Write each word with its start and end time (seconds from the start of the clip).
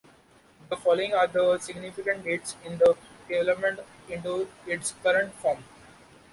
The 0.69 0.77
following 0.77 1.13
are 1.13 1.27
the 1.27 1.59
significant 1.59 2.23
dates 2.23 2.55
in 2.65 2.79
the 2.79 2.97
development 3.29 3.81
into 4.09 4.47
its 4.65 4.95
current 5.03 5.31
form. 5.35 5.63